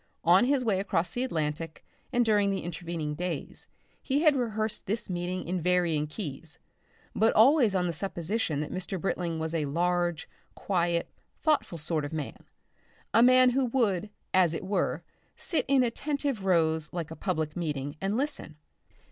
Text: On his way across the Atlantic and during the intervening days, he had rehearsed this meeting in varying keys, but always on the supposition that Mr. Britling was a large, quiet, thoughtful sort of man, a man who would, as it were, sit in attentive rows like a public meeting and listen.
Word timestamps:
On 0.23 0.45
his 0.45 0.65
way 0.65 0.79
across 0.79 1.11
the 1.11 1.23
Atlantic 1.23 1.85
and 2.11 2.25
during 2.25 2.49
the 2.49 2.61
intervening 2.63 3.13
days, 3.13 3.67
he 4.01 4.23
had 4.23 4.35
rehearsed 4.35 4.87
this 4.87 5.11
meeting 5.11 5.45
in 5.47 5.61
varying 5.61 6.07
keys, 6.07 6.57
but 7.13 7.31
always 7.35 7.75
on 7.75 7.85
the 7.85 7.93
supposition 7.93 8.61
that 8.61 8.71
Mr. 8.73 8.99
Britling 8.99 9.37
was 9.37 9.53
a 9.53 9.65
large, 9.65 10.27
quiet, 10.55 11.13
thoughtful 11.37 11.77
sort 11.77 12.03
of 12.03 12.13
man, 12.13 12.45
a 13.13 13.21
man 13.21 13.51
who 13.51 13.65
would, 13.65 14.09
as 14.33 14.55
it 14.55 14.65
were, 14.65 15.03
sit 15.35 15.65
in 15.67 15.83
attentive 15.83 16.45
rows 16.45 16.91
like 16.91 17.11
a 17.11 17.15
public 17.15 17.55
meeting 17.55 17.95
and 18.01 18.17
listen. 18.17 18.55